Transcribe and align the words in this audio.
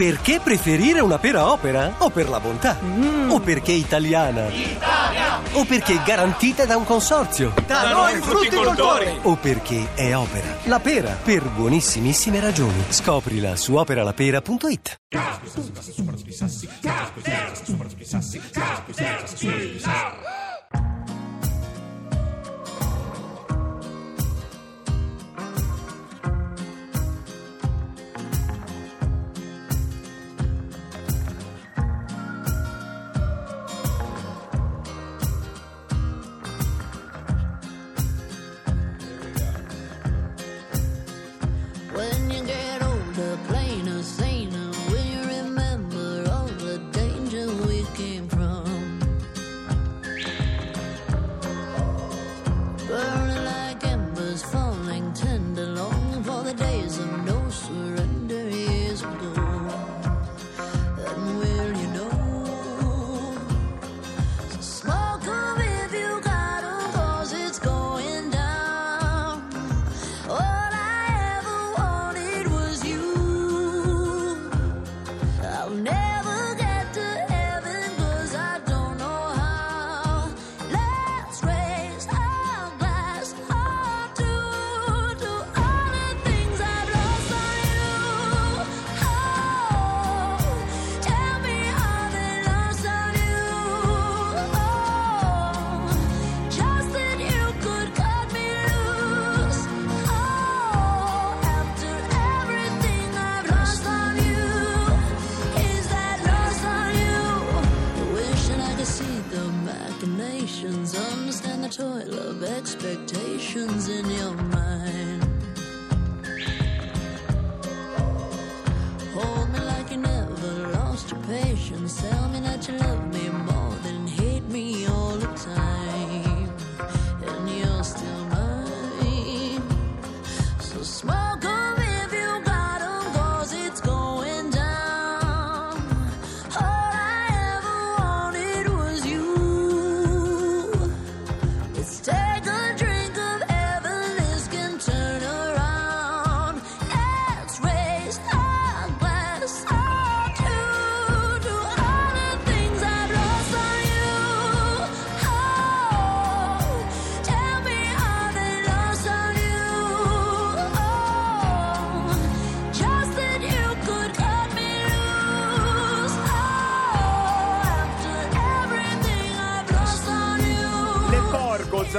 Perché 0.00 0.40
preferire 0.42 1.00
una 1.00 1.18
pera 1.18 1.52
opera? 1.52 1.96
O 1.98 2.08
per 2.08 2.30
la 2.30 2.40
bontà? 2.40 2.78
O 3.28 3.38
perché 3.38 3.72
italiana? 3.72 4.46
Italia! 4.46 5.40
O 5.52 5.66
perché 5.66 6.00
garantita 6.02 6.64
da 6.64 6.78
un 6.78 6.86
consorzio? 6.86 7.52
Da 7.66 7.90
noi 7.90 8.18
frutticoltori! 8.18 9.18
O 9.24 9.36
perché 9.36 9.92
è 9.94 10.16
opera? 10.16 10.56
La 10.64 10.80
pera, 10.80 11.10
per 11.22 11.46
buonissimissime 11.50 12.40
ragioni. 12.40 12.82
Scoprila 12.88 13.56
su 13.56 13.74
operalapera.it. 13.74 14.96
When 19.42 20.39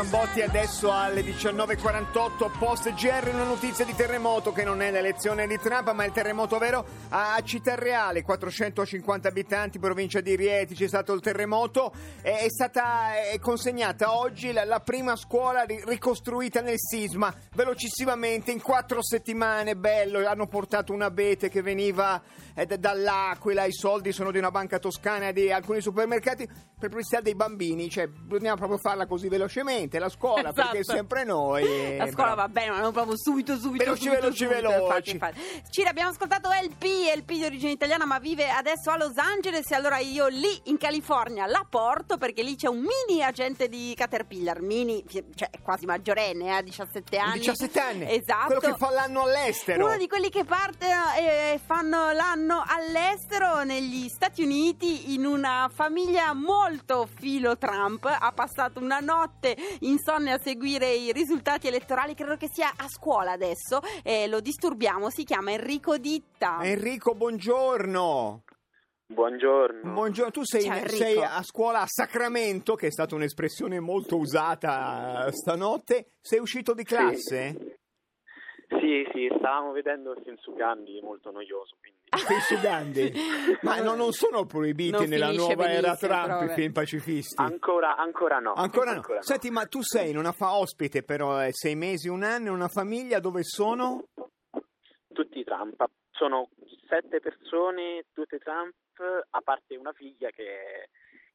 Zambotti 0.01 0.41
adesso 0.41 0.91
alle 0.91 1.22
19.48, 1.22 2.57
post 2.57 2.91
GR 2.95 3.29
una 3.31 3.44
notizia 3.44 3.85
di 3.85 3.94
terremoto 3.94 4.51
che 4.51 4.63
non 4.63 4.81
è 4.81 4.89
l'elezione 4.89 5.45
di 5.45 5.59
Trump 5.59 5.91
ma 5.91 6.03
il 6.06 6.12
terremoto 6.12 6.57
vero 6.57 6.84
a 7.09 7.39
Città 7.44 7.75
Reale, 7.75 8.23
450 8.23 9.28
abitanti, 9.28 9.78
provincia 9.78 10.19
di 10.19 10.35
Rieti, 10.35 10.73
c'è 10.73 10.88
stato 10.88 11.13
il 11.13 11.22
terremoto, 11.22 11.94
è, 12.19 12.47
stata 12.47 13.12
consegnata 13.39 14.17
oggi 14.17 14.51
la, 14.51 14.66
la 14.66 14.79
prima 14.79 15.16
scuola 15.16 15.66
ri- 15.66 15.84
ricostruita 15.85 16.62
nel 16.62 16.79
sisma, 16.79 17.31
velocissimamente, 17.53 18.50
in 18.51 18.59
quattro 18.59 19.03
settimane, 19.03 19.75
bello, 19.75 20.28
hanno 20.28 20.47
portato 20.47 20.94
un 20.94 21.03
abete 21.03 21.47
che 21.50 21.62
veniva 21.62 22.19
eh, 22.56 22.66
da- 22.66 22.78
dall'Aquila, 22.78 23.66
i 23.66 23.73
soldi 23.73 24.12
sono 24.12 24.31
di 24.31 24.39
una 24.39 24.51
banca 24.51 24.79
toscana 24.79 25.31
di 25.31 25.51
alcuni 25.51 25.79
supermercati. 25.79 26.69
Per 26.81 26.89
pubblicità 26.89 27.22
dei 27.22 27.35
bambini, 27.35 27.89
cioè 27.89 28.07
dobbiamo 28.07 28.56
proprio 28.56 28.79
farla 28.79 29.06
così 29.06 29.28
velocemente, 29.28 29.91
la 30.00 30.09
scuola, 30.09 30.50
Esatto. 30.50 30.69
perché 30.69 30.84
sempre 30.84 31.24
noi... 31.24 31.63
eh, 31.66 31.97
La 31.97 32.09
scuola 32.12 32.34
va 32.34 32.47
bene, 32.47 32.72
ma 32.72 32.79
non 32.79 32.91
proprio 32.94 33.18
subito, 33.18 33.57
subito. 33.57 33.84
Veloci, 33.84 34.03
subito, 34.03 34.22
veloci, 34.22 34.44
subito. 34.46 34.68
veloci. 34.69 35.12
Infatti, 35.12 35.35
infatti. 35.40 35.63
Ciri, 35.69 35.88
abbiamo 35.88 36.09
ascoltato 36.09 36.50
LP, 36.50 36.84
LP 37.16 37.31
di 37.31 37.44
origine 37.46 37.72
italiana, 37.72 38.06
ma 38.06 38.19
vive 38.19 38.50
adesso 38.50 38.90
a 38.91 38.97
Los 38.97 39.18
Angeles. 39.18 39.69
E 39.72 39.75
allora 39.75 39.97
io 40.00 40.28
lì 40.28 40.62
in 40.66 40.78
California 40.78 41.46
la 41.46 41.66
porto 41.69 42.18
perché 42.18 42.44
lì 42.44 42.56
c'è 42.56 42.68
un 42.68 42.80
mini 42.80 43.24
agente 43.24 43.68
di 43.69 43.94
Caterpillar. 43.96 44.62
Mini, 44.62 45.03
cioè 45.35 45.50
quasi 45.63 45.85
maggiorenne, 45.85 46.56
ha 46.56 46.62
17 46.62 47.18
anni. 47.18 47.40
17 47.40 47.80
anni, 47.80 48.12
Esatto. 48.13 48.46
quello 48.57 48.59
che 48.59 48.74
fa 48.78 48.91
l'anno 48.91 49.22
all'estero. 49.24 49.85
Uno 49.85 49.97
di 49.97 50.07
quelli 50.07 50.30
che 50.30 50.44
parte 50.44 50.85
e 51.18 51.59
fanno 51.66 52.12
l'anno 52.12 52.63
all'estero 52.66 53.63
negli 53.63 54.07
Stati 54.09 54.44
Uniti 54.44 55.13
in 55.13 55.25
una 55.25 55.69
famiglia 55.74 56.34
molto 56.34 57.07
filo 57.19 57.57
Trump. 57.57 58.06
Ha 58.06 58.31
passato 58.34 58.80
una 58.80 59.00
notte 59.00 59.56
insonne 59.81 60.31
a 60.31 60.40
seguire 60.40 60.92
i 60.94 61.12
risultati 61.12 61.68
elettorali. 61.68 62.16
Credo 62.16 62.36
che 62.38 62.50
sia 62.52 62.74
a 62.75 62.88
scuola 62.88 63.31
adesso. 63.31 63.81
E 64.03 64.28
lo 64.28 64.40
disturbiamo. 64.40 65.09
Si 65.09 65.24
chiama 65.24 65.52
Enrico 65.52 65.97
Ditta. 65.97 66.59
Enrico, 66.62 67.14
buongiorno. 67.14 68.44
Buongiorno. 69.12 69.92
Buongiorno, 69.92 70.31
tu 70.31 70.46
sei, 70.46 70.64
Ciao, 70.64 70.88
sei 70.88 71.22
a 71.22 71.44
scuola 71.44 71.81
a 71.81 71.86
Sacramento, 71.86 72.75
che 72.75 72.88
è 72.88 72.92
stata 72.92 73.14
un'espressione 73.14 73.81
molto 73.81 74.16
usata 74.18 75.25
eh, 75.25 75.34
stanotte. 75.34 76.13
Sei 76.22 76.40
uscito 76.40 76.74
di 76.74 76.86
classe? 76.86 77.56
Sì, 77.59 77.74
sì, 79.11 79.29
stavamo 79.37 79.71
vedendo 79.71 80.15
Sensu 80.23 80.53
Gandhi, 80.53 80.99
molto 81.01 81.31
noioso, 81.31 81.75
quindi... 81.79 81.99
Sei 82.15 82.39
sudandi? 82.39 83.11
Ma 83.63 83.81
no, 83.81 83.95
non 83.95 84.12
sono 84.12 84.45
proibiti 84.45 84.91
Non 84.91 85.07
nella 85.07 85.31
nuova 85.31 85.69
era 85.69 85.95
Trump 85.95 86.39
però, 86.39 86.44
i 86.44 86.50
film 86.50 86.71
pacifisti? 86.71 87.41
Ancora, 87.41 87.97
ancora 87.97 88.39
no. 88.39 88.53
Ancora 88.53 88.94
no. 88.94 89.03
no. 89.07 89.21
Senti, 89.21 89.50
ma 89.50 89.65
tu 89.65 89.81
sei 89.81 90.12
in 90.12 90.18
una 90.18 90.31
fa 90.31 90.56
ospite 90.56 91.03
però, 91.03 91.44
eh, 91.44 91.51
sei 91.51 91.75
mesi, 91.75 92.07
un 92.07 92.23
anno, 92.23 92.47
in 92.47 92.53
una 92.53 92.68
famiglia 92.68 93.19
dove 93.19 93.44
sono? 93.44 94.06
Tutti 95.13 95.44
Trump. 95.44 95.83
Sono 96.12 96.50
sette 96.88 97.19
persone, 97.19 98.06
tutte 98.13 98.39
Trump, 98.39 98.74
a 99.29 99.41
parte 99.41 99.75
una 99.75 99.94
figlia 99.94 100.29
che 100.29 100.44
è, 100.44 100.89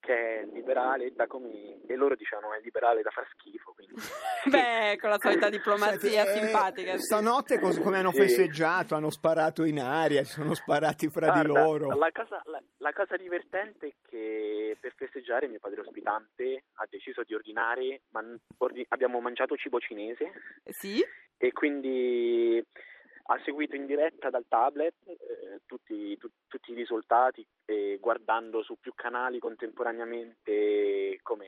che 0.06 0.40
è 0.42 0.44
liberale 0.52 1.12
da 1.12 1.26
come... 1.26 1.80
e 1.84 1.96
loro 1.96 2.14
dicevano 2.14 2.54
è 2.54 2.60
liberale 2.62 3.02
da 3.02 3.10
far 3.10 3.26
schifo, 3.32 3.72
quindi... 3.72 3.94
Beh, 4.48 4.96
con 5.00 5.10
la 5.10 5.18
solita 5.18 5.48
diplomazia 5.50 6.24
Senti, 6.24 6.38
eh, 6.38 6.42
simpatica. 6.46 6.98
Stanotte 6.98 7.58
cos- 7.58 7.80
come 7.80 7.98
hanno 7.98 8.12
Sì. 8.12 8.20
festeggiato? 8.20 8.94
Hanno 8.94 9.10
sparato 9.10 9.64
in 9.64 9.80
aria, 9.80 10.22
si 10.22 10.32
sono 10.34 10.54
sparati 10.54 11.08
fra 11.08 11.32
di 11.32 11.48
Guarda, 11.48 11.64
loro. 11.64 11.88
La 11.98 12.10
cosa, 12.12 12.40
la, 12.44 12.62
la 12.78 12.92
cosa 12.92 13.16
divertente 13.16 13.86
è 13.88 13.92
che 14.08 14.76
per 14.80 14.94
festeggiare 14.96 15.48
mio 15.48 15.58
padre 15.58 15.80
ospitante 15.80 16.62
ha 16.74 16.86
deciso 16.88 17.22
di 17.24 17.34
ordinare, 17.34 18.02
man- 18.10 18.38
ordi- 18.58 18.86
abbiamo 18.90 19.18
mangiato 19.20 19.56
cibo 19.56 19.80
cinese 19.80 20.30
Sì? 20.66 21.04
e 21.36 21.52
quindi 21.52 22.64
ha 23.28 23.40
seguito 23.44 23.74
in 23.74 23.86
diretta 23.86 24.30
dal 24.30 24.44
tablet 24.48 24.94
eh, 25.04 25.16
tutti, 25.66 26.16
tu- 26.16 26.25
tutti 26.25 26.25
risultati 26.76 27.44
e 27.64 27.98
guardando 28.00 28.62
su 28.62 28.76
più 28.78 28.92
canali 28.94 29.38
contemporaneamente 29.38 31.18
come, 31.22 31.46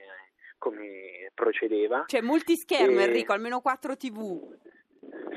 come 0.59 1.31
procedeva. 1.35 2.05
Cioè, 2.07 2.21
multischermo, 2.23 2.99
E- 2.99 3.05
Enrico, 3.05 3.33
almeno 3.33 3.61
4 3.61 3.97
TV. 3.97 4.57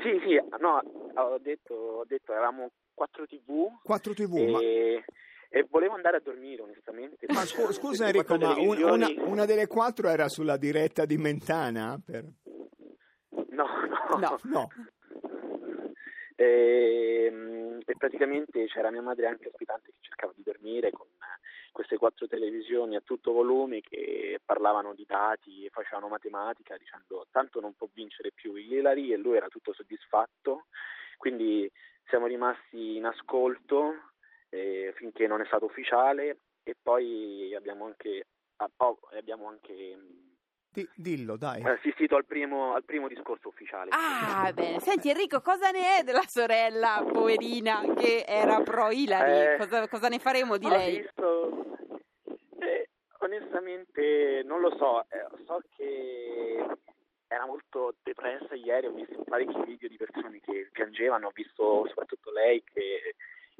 Sì, 0.02 0.20
sì, 0.26 0.40
no, 0.58 0.80
ho 1.14 1.38
detto, 1.38 1.74
ho 1.74 2.04
detto 2.04 2.32
eravamo 2.32 2.70
4 2.94 3.26
TV 3.26 3.68
4 3.84 4.14
TV, 4.14 4.48
ma... 4.50 4.60
e, 4.60 5.04
e 5.48 5.66
volevo 5.70 5.94
andare 5.94 6.16
a 6.16 6.20
dormire 6.20 6.62
onestamente. 6.62 7.26
Ma 7.28 7.44
scu- 7.44 7.70
scusa 7.72 8.06
Enrico, 8.06 8.36
ma 8.36 8.54
un- 8.58 8.82
una, 8.82 9.08
una 9.24 9.44
delle 9.44 9.66
quattro 9.68 10.08
era 10.08 10.28
sulla 10.28 10.56
diretta 10.56 11.04
di 11.04 11.16
Mentana? 11.16 12.00
Per... 12.04 12.24
No, 13.50 13.66
no. 14.10 14.18
No. 14.18 14.38
No. 14.42 14.68
E, 16.36 17.28
mm, 17.30 17.51
e 17.84 17.96
praticamente 17.96 18.66
c'era 18.66 18.90
mia 18.90 19.02
madre 19.02 19.26
anche 19.26 19.48
ospitante 19.48 19.90
che 19.92 19.98
cercava 20.00 20.32
di 20.34 20.42
dormire 20.42 20.90
con 20.90 21.06
eh, 21.06 21.70
queste 21.72 21.96
quattro 21.96 22.26
televisioni 22.26 22.96
a 22.96 23.00
tutto 23.00 23.32
volume 23.32 23.80
che 23.80 24.40
parlavano 24.44 24.94
di 24.94 25.04
dati 25.06 25.64
e 25.64 25.70
facevano 25.70 26.08
matematica 26.08 26.76
dicendo 26.76 27.26
tanto 27.30 27.60
non 27.60 27.74
può 27.74 27.88
vincere 27.92 28.30
più 28.32 28.54
Hillary 28.54 29.12
e 29.12 29.16
lui 29.16 29.36
era 29.36 29.48
tutto 29.48 29.72
soddisfatto. 29.72 30.66
Quindi 31.16 31.70
siamo 32.06 32.26
rimasti 32.26 32.96
in 32.96 33.04
ascolto 33.04 33.94
eh, 34.50 34.92
finché 34.96 35.26
non 35.26 35.40
è 35.40 35.46
stato 35.46 35.64
ufficiale. 35.64 36.38
E 36.64 36.76
poi 36.80 37.54
abbiamo 37.56 37.86
anche, 37.86 38.26
abbiamo 39.16 39.48
anche 39.48 39.98
Di- 40.72 40.88
dillo, 40.94 41.36
dai. 41.36 41.62
assistito 41.62 42.16
al 42.16 42.24
primo, 42.24 42.72
al 42.72 42.82
primo 42.84 43.06
discorso 43.06 43.48
ufficiale 43.48 43.90
Ah, 43.92 44.50
bene. 44.54 44.80
Senti, 44.80 45.10
Enrico, 45.10 45.42
cosa 45.42 45.70
ne 45.70 45.98
è 45.98 46.02
della 46.02 46.26
sorella 46.26 47.04
poverina 47.12 47.82
che 47.94 48.24
era 48.26 48.60
pro 48.62 48.88
Hillary? 48.90 49.52
Eh, 49.54 49.56
cosa, 49.58 49.86
cosa 49.86 50.08
ne 50.08 50.18
faremo 50.18 50.56
di 50.56 50.64
Ho 50.64 50.70
lei? 50.70 51.00
visto, 51.02 51.76
eh, 52.60 52.88
onestamente 53.18 54.42
non 54.46 54.60
lo 54.60 54.74
so, 54.78 55.02
eh, 55.10 55.26
so 55.44 55.60
che 55.76 56.64
era 57.28 57.44
molto 57.44 57.94
depressa 58.02 58.54
ieri, 58.54 58.86
ho 58.86 58.92
visto 58.92 59.22
parecchi 59.24 59.62
video 59.66 59.88
di 59.90 59.96
persone 59.98 60.40
che 60.40 60.70
piangevano, 60.72 61.26
ho 61.26 61.32
visto 61.34 61.84
soprattutto 61.88 62.30
lei 62.32 62.62
che 62.64 63.14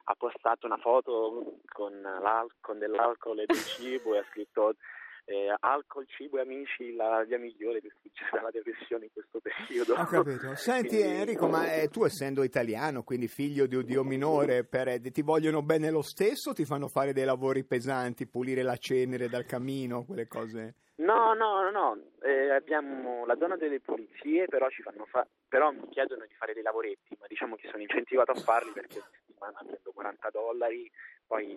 ha 0.04 0.14
postato 0.14 0.64
una 0.66 0.78
foto 0.78 1.58
con, 1.68 2.00
l'al- 2.00 2.52
con 2.60 2.78
dell'alcol 2.78 3.40
e 3.40 3.46
del 3.46 3.56
cibo 3.64 4.14
e 4.14 4.18
ha 4.18 4.24
scritto 4.30 4.76
eh, 5.24 5.54
alcol, 5.60 6.06
cibo 6.08 6.38
e 6.38 6.40
amici, 6.42 6.94
la 6.94 7.22
via 7.24 7.38
migliore 7.38 7.80
per 7.80 7.92
sfuggire 7.98 8.28
dalla 8.32 8.50
depressione 8.50 9.04
in 9.06 9.10
questo 9.12 9.40
periodo. 9.40 9.94
Ho 9.94 10.04
capito. 10.04 10.54
Senti 10.56 10.96
Quindi- 10.96 11.08
Enrico, 11.16 11.46
ma 11.48 11.72
eh, 11.72 11.88
tu 11.88 12.04
essendo 12.04 12.42
italiano, 12.42 13.02
quindi 13.02 13.28
figlio 13.28 13.66
di 13.66 13.76
un 13.76 13.84
dio 13.84 14.04
minore, 14.04 14.64
per- 14.64 14.88
eh, 14.88 15.00
ti 15.00 15.22
vogliono 15.22 15.62
bene 15.62 15.90
lo 15.90 16.02
stesso 16.02 16.50
o 16.50 16.54
ti 16.54 16.64
fanno 16.64 16.88
fare 16.88 17.12
dei 17.12 17.24
lavori 17.24 17.64
pesanti, 17.64 18.26
pulire 18.26 18.62
la 18.62 18.76
cenere 18.76 19.28
dal 19.28 19.44
camino, 19.44 20.04
quelle 20.04 20.26
cose? 20.26 20.74
No, 20.96 21.32
no, 21.34 21.62
no, 21.62 21.70
no. 21.70 21.98
Eh, 22.20 22.50
abbiamo 22.50 23.24
la 23.26 23.36
zona 23.36 23.56
delle 23.56 23.80
pulizie, 23.80 24.46
però 24.46 24.68
ci 24.68 24.82
fanno 24.82 25.04
fa- 25.06 25.26
però 25.48 25.70
mi 25.72 25.88
chiedono 25.88 26.24
di 26.26 26.34
fare 26.34 26.52
dei 26.52 26.62
lavoretti, 26.62 27.16
ma 27.18 27.26
diciamo 27.26 27.56
che 27.56 27.68
sono 27.70 27.82
incentivato 27.82 28.30
a 28.32 28.34
farli 28.36 28.70
perché 28.72 28.98
a 28.98 29.08
settimana 29.10 29.58
prendo 29.66 29.90
40 29.92 30.28
dollari, 30.30 30.88
poi 31.26 31.56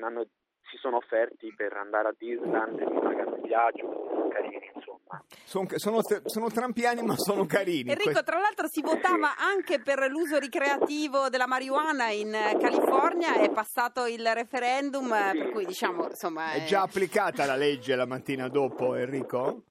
hanno- 0.00 0.28
si 0.70 0.76
sono 0.78 0.96
offerti 0.96 1.52
per 1.56 1.72
andare 1.74 2.08
a 2.08 2.14
Disneyland, 2.16 2.78
mi 2.80 3.00
pagano 3.00 3.36
il 3.36 3.42
viaggio, 3.42 4.08
sono 4.08 4.28
carini, 4.28 4.70
insomma. 4.74 5.22
Son- 5.44 5.66
sono, 5.76 6.00
sono 6.24 6.48
trampiani 6.50 7.02
ma 7.02 7.14
sono 7.16 7.46
carini. 7.46 7.90
Enrico, 7.90 8.22
tra 8.22 8.38
l'altro 8.38 8.66
si 8.68 8.80
votava 8.82 9.36
anche 9.36 9.80
per 9.80 10.08
l'uso 10.10 10.38
ricreativo 10.38 11.28
della 11.28 11.46
marijuana 11.46 12.10
in 12.10 12.34
eh, 12.34 12.56
California, 12.58 13.34
è 13.34 13.50
passato 13.50 14.06
il 14.06 14.26
referendum, 14.34 15.12
eh, 15.12 15.30
Sì. 15.32 15.38
per 15.38 15.50
cui 15.50 15.64
diciamo, 15.66 16.06
insomma... 16.06 16.52
È 16.52 16.62
eh, 16.62 16.64
già 16.64 16.82
applicata 16.82 17.46
la 17.46 17.56
legge 17.56 17.94
la 17.94 18.06
mattina 18.06 18.48
dopo, 18.48 18.94
Enrico? 18.94 19.64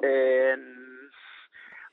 Ehm, 0.00 0.73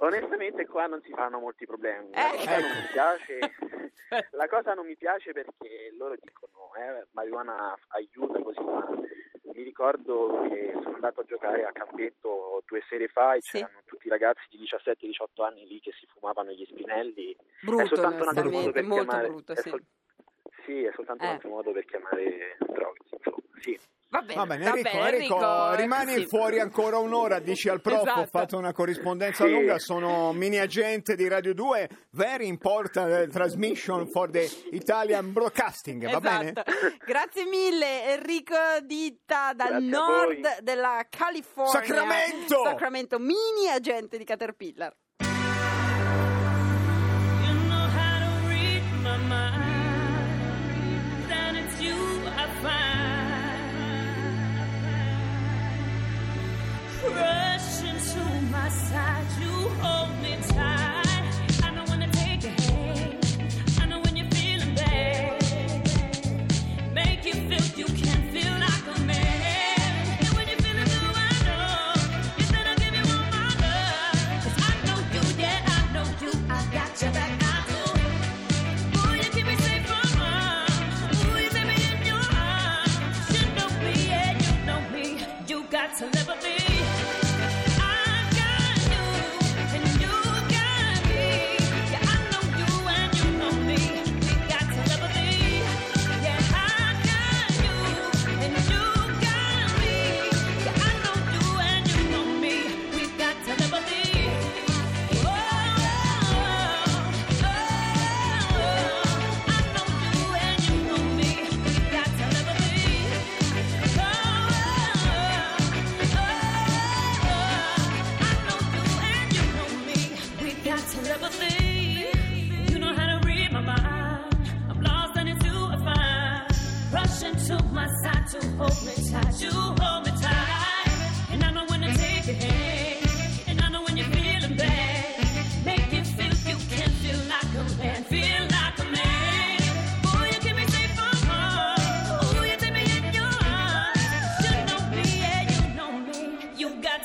onestamente 0.06 0.66
qua 0.68 0.88
non 0.88 1.02
si 1.04 1.12
fanno 1.12 1.40
molti 1.40 1.66
problemi. 1.66 2.10
La 2.12 2.32
Eh. 2.34 2.38
cosa 2.38 2.60
non 2.60 2.70
mi 2.72 2.88
piace, 2.92 3.40
la 4.32 4.48
cosa 4.48 4.74
non 4.74 4.86
mi 4.86 4.96
piace 4.96 5.32
perché 5.32 5.94
loro 5.98 6.16
dicono 6.20 6.72
eh, 6.76 7.08
marijuana 7.12 7.78
aiuta 7.90 8.40
così, 8.42 8.60
ma 8.62 8.88
mi 9.54 9.64
ricordo 9.64 10.48
che 10.50 10.72
sono 10.82 10.96
andato 10.96 11.22
a 11.22 11.26
giocare 11.26 11.66
a 11.66 11.72
campetto 11.72 12.64
due 12.66 12.82
sere 12.90 13.08
fa 13.08 13.34
e 13.36 13.42
Sì. 13.42 13.60
c'erano 13.60 13.82
tutti 13.86 14.08
i 14.08 14.10
ragazzi 14.10 14.42
di 14.50 14.58
17-18 14.58 15.44
anni 15.44 15.68
lì 15.68 15.80
che 15.80 15.92
si 16.00 16.06
fumavano 16.08 16.52
gli 16.52 16.66
spinelli. 16.66 17.36
Brutto, 17.62 17.84
è 17.84 17.88
soltanto 17.88 18.24
un 18.24 18.30
altro 18.30 18.50
modo 18.50 18.72
per 18.72 18.84
molto 18.84 19.04
chiamare 19.06 19.28
brutto, 19.28 19.52
è 19.52 19.56
sì. 19.58 19.70
sol- 19.70 19.86
sì, 20.66 20.84
è 20.84 20.92
soltanto 20.96 21.24
Eh. 21.24 21.28
un 21.28 21.34
altro 21.34 21.50
modo 21.50 21.72
per 21.72 21.86
chiamare 21.86 22.58
insomma, 22.60 22.94
sì. 23.60 23.80
Va 24.12 24.22
bene, 24.24 24.36
Va 24.36 24.46
bene, 24.46 24.64
va 24.66 24.70
Enrico, 24.72 24.90
bene, 24.92 25.08
Enrico, 25.08 25.34
Enrico, 25.36 25.72
eh, 25.72 25.76
rimani 25.78 26.14
sì. 26.16 26.26
fuori 26.28 26.60
ancora 26.60 26.98
un'ora, 26.98 27.40
dici 27.40 27.70
al 27.70 27.80
prof, 27.80 28.00
ho 28.00 28.04
Esatto. 28.04 28.26
fatto 28.26 28.58
una 28.58 28.74
corrispondenza 28.74 29.46
Sì. 29.46 29.52
lunga, 29.52 29.80
sono 29.80 30.34
mini 30.34 30.58
agente 30.60 31.16
di 31.16 31.30
Radio 31.30 31.54
2, 31.54 31.90
very 32.12 32.46
important 32.48 33.10
eh, 33.10 33.28
transmission 33.30 34.06
for 34.08 34.30
the 34.30 34.46
Italian 34.72 35.32
broadcasting, 35.32 36.10
va 36.12 36.20
bene? 36.20 36.50
Esatto. 36.50 36.72
Grazie 37.06 37.46
mille 37.46 38.14
Enrico 38.16 38.56
Ditta 38.84 39.54
dal 39.54 39.70
Grazie 39.70 39.88
nord 39.90 40.60
della 40.62 41.06
California. 41.10 41.72
Sacramento! 41.72 42.64
Sacramento, 42.66 43.18
mini 43.18 43.70
agente 43.74 44.18
di 44.18 44.26
Caterpillar. 44.26 44.94
Side, 58.72 59.26
you 59.40 59.70
hold 59.82 60.01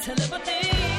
telepathy. 0.07 0.96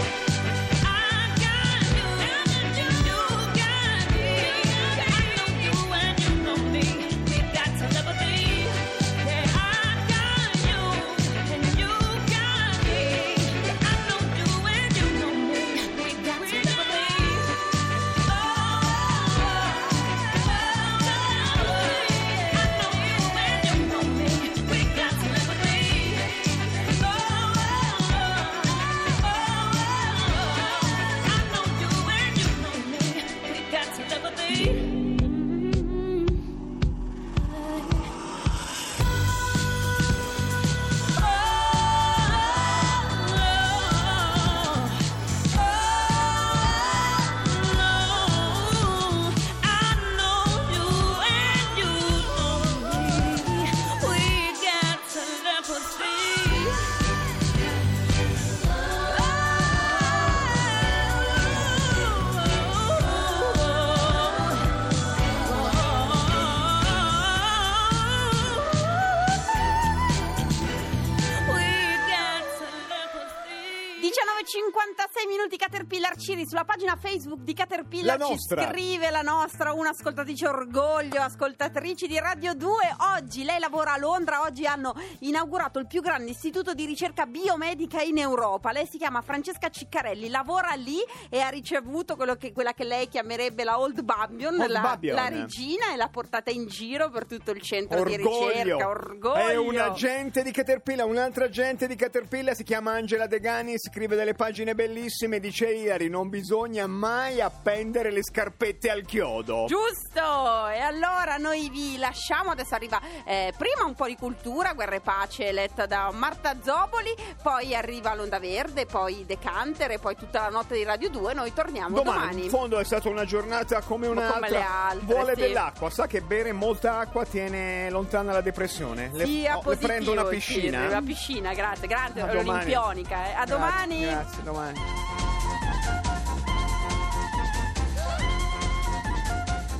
56 74.47 75.27
minuti 75.27 75.57
Caterpillar 75.57 76.15
Ciri 76.15 76.47
sulla 76.47 76.63
pagina 76.63 76.95
Facebook 76.95 77.41
di 77.41 77.53
Caterpillar 77.53 78.17
La 78.17 78.25
ci 78.25 78.31
nostra. 78.31 78.69
scrive 78.69 79.09
la 79.09 79.19
nostra 79.19 79.73
un'ascoltatrice 79.73 80.47
orgoglio 80.47 81.19
ascoltatrici 81.19 82.07
di 82.07 82.17
Radio 82.17 82.53
2 82.53 82.71
oggi 83.17 83.43
lei 83.43 83.59
lavora 83.59 83.91
a 83.91 83.97
Londra 83.97 84.43
oggi 84.43 84.65
hanno 84.65 84.95
inaugurato 85.19 85.79
il 85.79 85.87
più 85.87 86.01
grande 86.01 86.31
istituto 86.31 86.73
di 86.73 86.85
ricerca 86.85 87.25
biomedica 87.25 88.01
in 88.01 88.19
Europa. 88.19 88.71
Lei 88.71 88.87
si 88.87 88.97
chiama 88.97 89.21
Francesca 89.21 89.67
Ciccarelli 89.67 90.29
lavora 90.29 90.71
lì 90.75 90.99
e 91.29 91.41
ha 91.41 91.49
ricevuto 91.49 92.15
che, 92.15 92.53
quella 92.53 92.71
che 92.71 92.85
lei 92.85 93.09
chiamerebbe 93.09 93.65
la 93.65 93.77
Old 93.77 94.01
Babylon, 94.01 94.61
Old 94.61 94.69
la, 94.69 94.97
la 95.01 95.27
regina 95.27 95.91
e 95.91 95.97
l'ha 95.97 96.07
portata 96.07 96.51
in 96.51 96.67
giro 96.67 97.09
per 97.09 97.25
tutto 97.25 97.51
il 97.51 97.61
centro 97.61 98.01
di 98.05 98.15
ricerca. 98.15 98.87
Orgoglio. 98.87 99.35
È 99.35 99.57
un 99.57 99.77
agente 99.77 100.41
di 100.41 100.51
Caterpillar, 100.51 101.05
un'altra 101.05 101.43
agente 101.43 101.85
di 101.85 101.97
Caterpillar 101.97 102.55
si 102.55 102.63
chiama 102.63 102.93
Angela 102.93 103.27
Degani, 103.27 103.77
scrive 103.77 104.15
delle 104.15 104.35
pagine 104.37 104.73
bellissime, 104.75 105.39
dice 105.41 105.65
Ilari, 105.73 106.07
non 106.07 106.29
bisogna 106.29 106.87
mai 106.87 107.41
appendere 107.41 108.11
le 108.11 108.23
scarpette 108.23 108.89
al 108.89 109.01
chiodo. 109.03 109.65
Giusto! 109.67 110.67
E 110.69 110.79
allora 110.79 111.35
noi 111.37 111.69
vi 111.69 111.97
lasciamo, 111.97 112.51
adesso 112.51 112.75
arriva 112.75 113.01
eh, 113.25 113.51
prima 113.57 113.83
un 113.85 113.95
po' 113.95 114.05
di 114.05 114.15
cultura, 114.15 114.73
Guerra 114.73 114.95
e 114.95 114.99
Pace 115.01 115.51
letta 115.51 115.85
da 115.87 116.11
Marta 116.13 116.55
Zoboli, 116.63 117.13
poi 117.41 117.75
arriva 117.75 118.13
l'Onda 118.13 118.39
Verde, 118.39 118.85
poi 118.85 119.25
Decanter 119.25 119.91
e 119.91 119.99
poi 119.99 120.15
tutta 120.15 120.41
la 120.43 120.49
notte 120.49 120.75
di 120.75 120.83
Radio 120.83 121.09
2, 121.09 121.33
noi 121.33 121.51
torniamo 121.51 121.95
Domani, 121.95 122.19
domani. 122.19 122.43
in 122.43 122.49
fondo 122.49 122.77
è 122.79 122.83
stata 122.85 123.09
una 123.09 123.25
giornata 123.25 123.81
come 123.81 124.07
un'altra. 124.07 124.47
le 124.47 124.61
altre, 124.61 125.13
Vuole 125.13 125.33
sì. 125.33 125.41
dell'acqua, 125.41 125.89
sa 125.89 126.05
che 126.07 126.21
bere 126.21 126.51
molta 126.53 126.99
acqua 126.99 127.25
tiene 127.25 127.89
lontana 127.89 128.31
la 128.33 128.41
depressione. 128.41 129.09
Le, 129.11 129.25
Sia 129.25 129.57
oh, 129.57 129.67
le 129.67 129.77
prendo 129.77 130.11
una 130.11 130.23
sì, 130.25 130.29
piscina. 130.35 130.85
una 130.87 131.01
piscina, 131.01 131.53
grazie, 131.53 131.87
grazie, 131.87 132.21
A 132.21 132.25
domani. 132.27 132.49
olimpionica. 132.49 133.15
eh. 133.27 133.31
A 133.33 133.45
Grazie, 133.45 133.55
domani. 133.55 134.25
Grazie, 134.27 134.43
domani. 134.43 134.79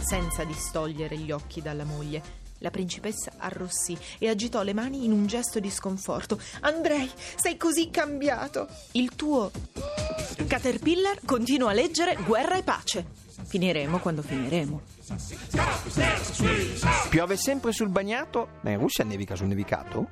senza 0.08 0.46
distogliere 0.46 1.18
gli 1.18 1.32
occhi 1.32 1.62
dalla 1.62 1.84
moglie. 1.84 2.46
La 2.60 2.72
principessa 2.72 3.34
arrossì 3.40 3.98
e 4.18 4.30
agitò 4.30 4.64
le 4.64 4.74
mani 4.74 5.04
in 5.04 5.12
un 5.12 5.28
gesto 5.28 5.60
di 5.60 5.70
sconforto. 5.70 6.40
Andrei, 6.62 7.12
sei 7.36 7.58
così 7.58 7.90
cambiato. 7.90 8.70
Il 8.94 9.16
tuo 9.16 9.52
Caterpillar 10.48 11.20
continua 11.26 11.72
a 11.72 11.74
leggere 11.74 12.16
Guerra 12.26 12.56
e 12.56 12.64
pace. 12.64 13.06
Finiremo 13.48 14.00
quando 14.00 14.22
finiremo. 14.22 14.82
Piove 17.10 17.36
sempre 17.36 17.74
sul 17.74 17.90
bagnato? 17.90 18.48
Ma 18.62 18.70
in 18.70 18.80
Russia 18.80 19.04
nevica 19.04 19.36
sul 19.36 19.48
nevicato? 19.48 20.08